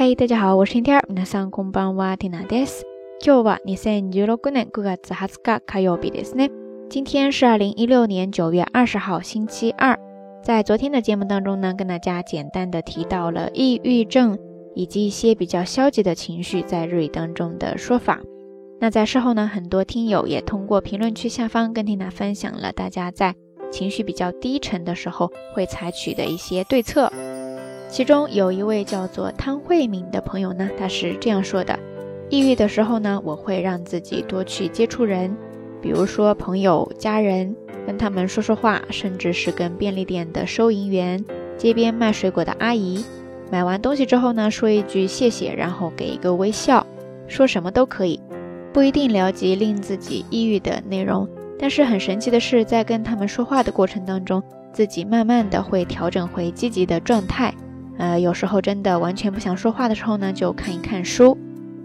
[0.00, 1.04] 嘿，大家好，我是天儿。
[1.08, 2.84] 皆さんこんばんは、ティナです。
[3.24, 6.50] 今日は二千二十六年九月二十日火曜日ですね。
[6.88, 9.98] 今天是二零一六年九月二十号，星期二。
[10.42, 14.38] 在昨天的节目当中呢，跟大家简单的提到了抑郁症
[14.74, 18.20] 以及一些比较消极的情绪在日语当中的说法。
[18.78, 23.34] 那在事后呢，很多听友也通过评论区下方跟缇娜分享了大家在
[23.72, 27.10] 情绪比较低沉的时候会采取的一些对策。
[27.91, 31.77] 其中有一位叫做汤慧敏的朋友呢，他是这样说的：
[32.29, 35.35] 抑郁的时候呢，我会让自己多去接触人，
[35.81, 37.53] 比如说朋友、家人，
[37.85, 41.21] 跟他们说说话，甚至是跟便利店的收银员、
[41.57, 43.03] 街边卖水果的阿姨，
[43.51, 46.87] 买完东西之后呢，说一句谢谢，然后给一个微笑，
[47.27, 48.17] 说什么都可以，
[48.71, 51.27] 不一定聊及令自己抑郁的内容。
[51.59, 57.53] 但是很神奇的是，在跟他们说话的过程当中，自己慢慢的会调整回积极的状态。
[57.97, 61.37] 呃，有时候真的完全不想说话的时候呢，就看一看书。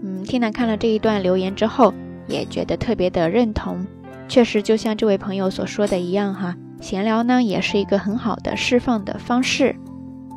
[0.03, 1.93] 嗯，缇娜看了这一段留言之后，
[2.27, 3.85] 也觉得特别的认同。
[4.27, 9.75] 确实，就像这位朋友所说的一样哈，闲聊呢也是一个很好的释放的方式。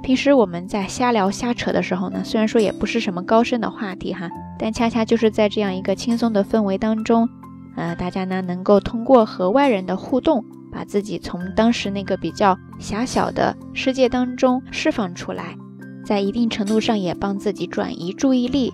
[0.02, 7.28] 平时我们在瞎聊瞎扯的时候呢，虽然说也不是什么高深的话题哈，但恰恰就是在这样一个轻松的氛围当中，
[7.76, 15.56] 呃，大家呢能够通过和外人的互动，把自己从当时那个比较狭小的世界当中释放出来。
[16.04, 18.72] 在一定程度上也帮自己转移注意力，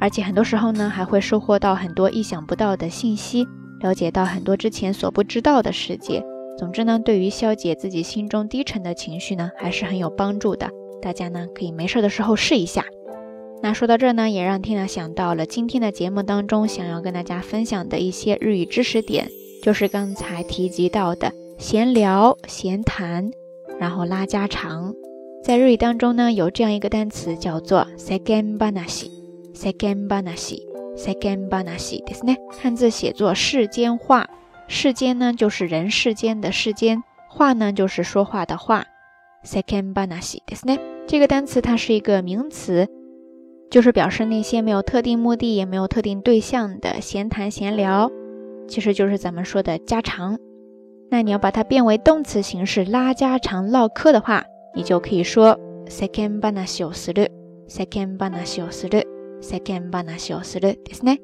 [0.00, 3.46] 而且很多时候呢，还会收获到很多意想不到的信息，
[3.80, 6.24] 了解到很多之前所不知道的世界。
[6.56, 10.70] 总之呢，对于消解自己心中低沉的情绪呢，还是很有帮助的。
[11.02, 12.84] 大家呢，可以没事的时候试一下。
[13.60, 19.28] 那说到这呢，也让缇娜想到了今天的节目当中想要跟大家分享的一些日语知识点，
[19.63, 23.31] 就是刚才提及到的闲聊、闲谈，
[23.79, 24.93] 然后拉家常。
[25.43, 32.37] 在日语当中呢，有这样一个单词叫做 “second banashi”，second banashi，second banashi，ですね。
[32.51, 34.27] 汉字写作世间话，
[34.67, 38.85] 世间呢就是人世间的世间，话呢就是说话的话。
[39.45, 40.79] second banashi，ですね。
[41.07, 42.87] 这个单词它是一个名词，
[43.71, 48.11] 就是表示那些没有特定目的也没有特定对象的闲谈闲聊，
[48.67, 50.37] 其实就是咱们说的家常。
[51.09, 54.43] 那你要把它变为动词形式，拉家常唠嗑的话。
[54.75, 61.17] 你就可以说 second banashi o suru，second banashi o suru，second banashi o suru，ですね。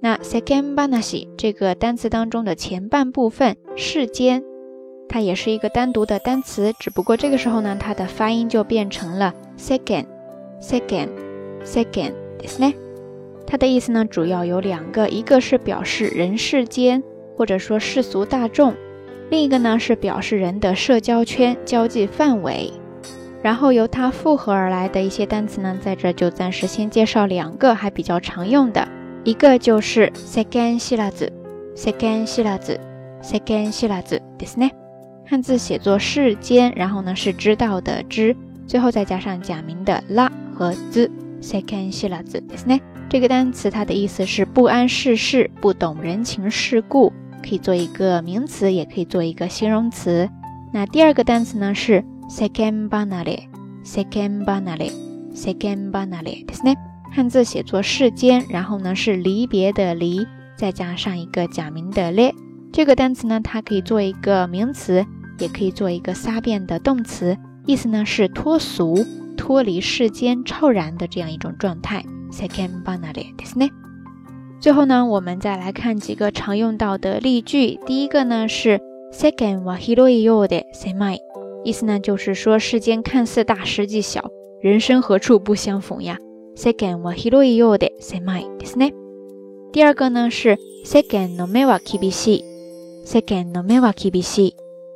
[0.00, 4.42] 那 second banashi 这个单词当中的前半部分世间，
[5.08, 12.74] 它也是一个单独的单词，只不过这个时候呢，它的发音就变成了 second，second，second，ですね。
[13.46, 17.02] 它的意思呢，主要有两个，一个是表示人世间
[17.36, 18.74] 或者说世俗大众，
[19.30, 22.72] 另一个呢是表示人的社交圈、交际范围。
[23.40, 28.86] 然后由它复合而来的一些单词呢，在这就暂时先介绍两个还比较常用的，
[29.24, 31.32] 一个就是 second 希腊字，
[31.76, 32.78] second 希腊字，
[33.22, 34.72] second 希腊字ですね。
[35.24, 38.34] 汉字写作世间，然后呢是知道的知，
[38.66, 42.80] 最后再加上假名的拉和 z，second 希腊字ですね。
[43.08, 47.12] 这个单词它的意思是不谙世事，不懂人情世故，
[47.42, 50.28] 可以做一个名词，也可以做一个形容词。
[50.72, 52.04] 那第二个单词呢是。
[52.28, 56.76] second banale，second banale，second banale，ですね。
[57.10, 62.34] 汉字写作世间，然后呢是离别的离，再加上一个假名的咧。
[62.70, 65.06] 这个单词呢，它可以做一个名词，
[65.38, 72.04] 也可以做一个撒变的动词，意思呢是脱俗、脱离世间、超然的这样一种状态。
[72.32, 73.70] second banale，ですね。
[74.60, 77.78] 最后呢，我们再来看几个常用到的例句。
[77.86, 78.80] 第一个呢是
[79.12, 81.18] second wa hiroi yo de semai。
[81.64, 84.30] 意思呢，就是说世间看似大，实际小，
[84.60, 86.18] 人生何处不相逢呀。
[86.56, 88.92] Second wa hiroi yo de semai ですね。
[89.72, 94.54] 第二个呢是 second no me wa kibishi，second no me wa kibishi，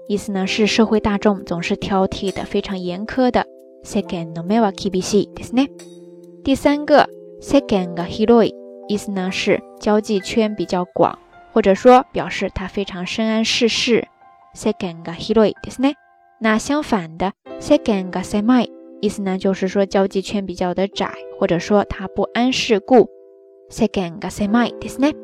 [0.09, 3.47] 意思呢是社会大众总是挑剔的，非常严苛的。
[3.85, 5.69] Second no me wa kibishi ですね。
[6.43, 7.09] 第三个
[7.41, 8.55] second ga hiroi，
[8.89, 11.19] 意思呢是交际圈比较广，
[11.53, 14.07] 或者说表示他非常深谙世事。
[14.55, 15.95] Second ga hiroi ですね。
[16.41, 18.69] 那相反的，second ga semai，
[19.01, 23.09] 意思呢就是说交际圈比较的窄，或者说他不谙世故。
[23.71, 25.15] second ga semai ですね。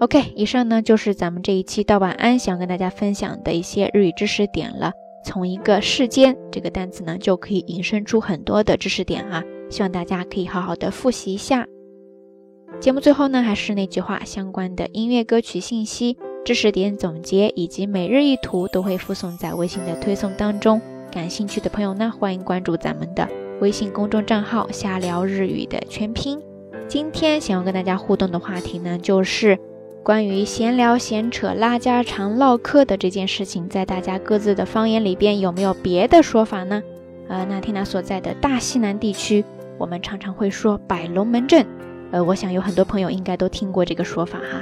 [0.00, 4.92] OK，以上呢就是咱们这一期到晚安想跟大家分享的一些日语知识点了。
[5.24, 11.67] 从一个世间这个单词呢，就可以引申出很多的知识点啊， 希望大家可以好好的复习一下。
[12.79, 16.17] 节目最后呢，还是那句话，相关的音乐歌曲信息。
[16.43, 20.79] 知识点总结以及每日一图都会附送在微信的推送当中，
[21.11, 23.27] 感兴趣的朋友呢，欢迎关注咱们的
[23.61, 26.39] 微信公众账号“瞎聊日语”的全拼。
[26.87, 29.57] 今天想要跟大家互动的话题呢，就是
[30.03, 36.83] 关于闲聊、闲扯、拉家常、唠嗑的这件事情，在大家各自的方言里边有没有别的说法呢？
[37.27, 39.43] 呃，那缇娜所在的大西南地区，
[39.77, 41.65] 我们常常会说“摆龙门阵”。
[42.11, 44.61] 呃，我想有很多朋友应该都听过这个说法哈。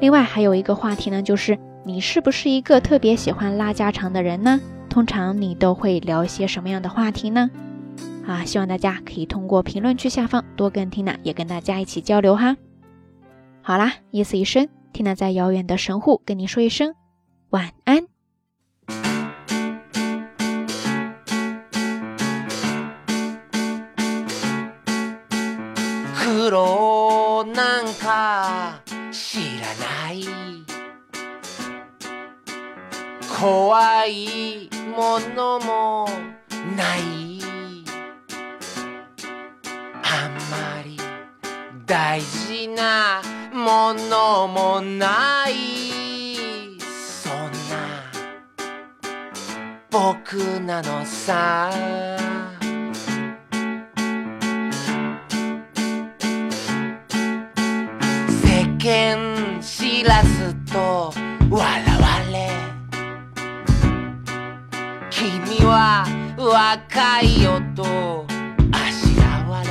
[0.00, 4.60] 另外还有一个话题呢，就是你是不是一个特别喜欢拉家常的人呢？
[4.88, 7.50] 通常你都会聊一些什么样的话题呢？
[8.26, 12.56] 啊，希望大家可以通过评论区下方多跟缇娜也跟大家一起交流哈。
[13.60, 16.94] 好啦，意思一声，缇娜在遥远的神户跟你说一声
[17.50, 18.07] 晚安。
[33.40, 36.08] 怖いものも
[36.76, 37.38] ない。
[40.02, 40.98] あんまり
[41.86, 43.22] 大事な
[43.52, 46.80] ものもない。
[46.80, 48.10] そんな
[49.88, 51.70] 僕なのさ。
[66.48, 67.84] は若いよと
[68.72, 69.68] あしらわれ。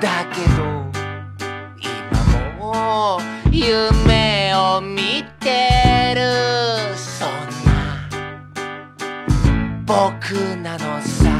[0.00, 0.60] だけど
[1.80, 3.18] 今も
[3.50, 6.20] 夢を見てる。
[6.96, 7.28] そん
[7.64, 7.70] な
[9.86, 11.30] 僕なのさ。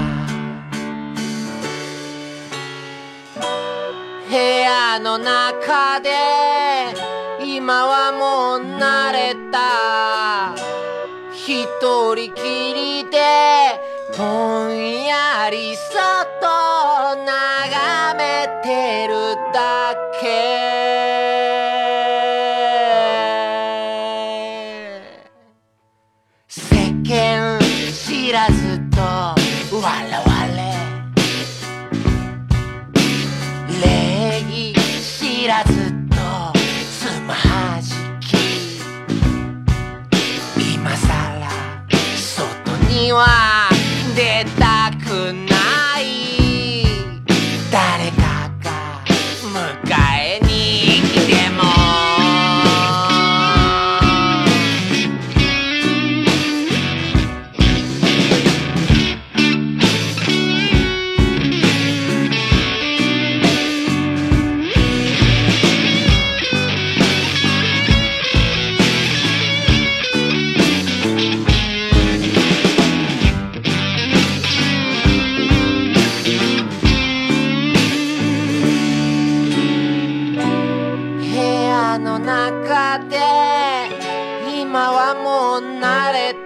[4.28, 6.10] 部屋の中で
[7.44, 10.19] 今はもう慣れた。
[12.00, 12.42] 一人き
[12.72, 13.18] りで
[14.16, 20.69] ぼんやりそっと眺めてるだけ。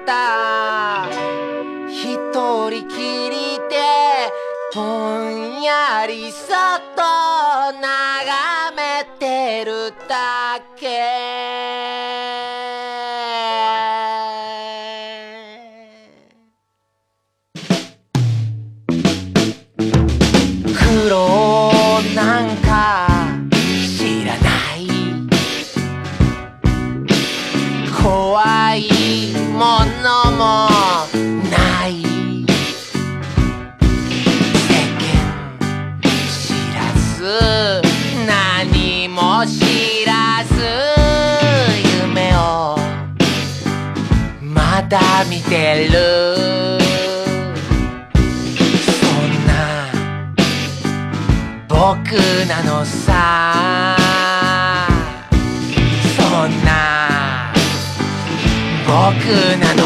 [0.07, 1.09] た。
[1.89, 3.77] 一人きりで
[4.75, 4.83] ぼ
[5.19, 7.03] んやりそっと
[7.81, 10.54] 眺めてるだ
[44.89, 46.79] だ見てる。
[48.79, 49.53] そんな
[51.69, 52.13] 僕
[52.49, 53.97] なのさ。
[56.17, 57.53] そんな
[58.87, 58.93] 僕
[59.59, 59.84] なの